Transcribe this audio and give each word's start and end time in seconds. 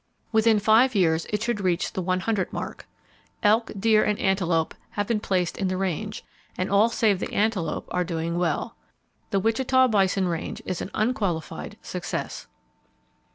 Within 0.31 0.57
five 0.57 0.95
years 0.95 1.27
it 1.29 1.43
should 1.43 1.61
reach 1.61 1.93
the 1.93 2.01
one 2.01 2.21
hundred 2.21 2.51
mark. 2.51 2.87
Elk, 3.43 3.71
deer 3.77 4.03
and 4.03 4.17
antelope 4.17 4.73
have 4.93 5.05
been 5.05 5.19
placed 5.19 5.59
in 5.59 5.67
the 5.67 5.77
range, 5.77 6.25
and 6.57 6.71
all 6.71 6.89
save 6.89 7.19
the 7.19 7.31
antelope 7.31 7.87
are 7.91 8.03
doing 8.03 8.39
well. 8.39 8.75
The 9.29 9.39
Wichita 9.39 9.89
Bison 9.89 10.27
Range 10.27 10.59
is 10.65 10.81
an 10.81 10.89
unqualified 10.95 11.77
success. 11.83 12.47